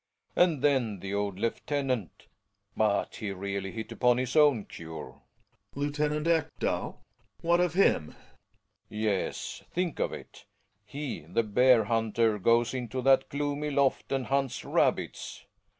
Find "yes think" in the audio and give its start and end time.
8.89-9.99